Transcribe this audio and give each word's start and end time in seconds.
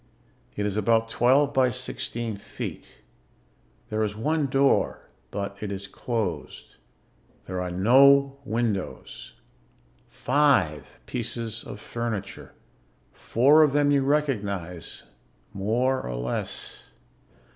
It 0.55 0.65
is 0.65 0.77
about 0.77 1.09
twelve 1.11 1.53
by 1.53 1.69
sixteen 1.69 2.35
feet. 2.35 3.03
There 3.91 4.01
is 4.01 4.15
one 4.15 4.47
door, 4.47 5.11
but 5.29 5.55
it 5.61 5.71
is 5.71 5.85
closed. 5.87 6.77
There 7.45 7.61
are 7.61 7.69
no 7.69 8.37
windows. 8.43 9.33
Five 10.07 10.97
pieces 11.05 11.63
of 11.63 11.79
furniture. 11.79 12.53
Four 13.13 13.61
of 13.61 13.73
them 13.73 13.91
you 13.91 14.01
recognize 14.03 15.03
more 15.53 16.01
or 16.01 16.15
less. 16.15 16.89